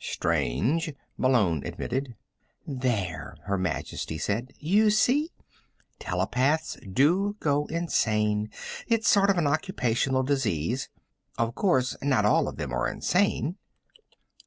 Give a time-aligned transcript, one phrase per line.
[0.00, 2.14] "Strange," Malone admitted.
[2.66, 4.54] "There," Her Majesty said.
[4.58, 5.32] "You see?
[5.98, 8.48] Telepaths do go insane
[8.88, 10.88] it's sort of an occupational disease.
[11.36, 13.58] Of course, not all of them are insane."